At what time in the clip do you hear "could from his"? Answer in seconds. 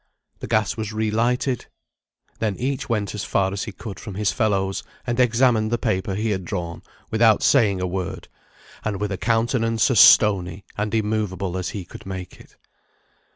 3.71-4.31